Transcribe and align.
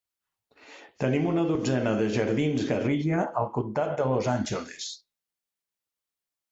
Tenint 1.03 1.27
una 1.31 1.43
dotzena 1.49 1.93
de 2.01 2.07
jardins 2.17 2.65
guerrilla 2.73 3.23
al 3.43 3.51
comtat 3.59 3.95
de 4.01 4.11
Los 4.15 4.33
Angeles. 4.39 4.91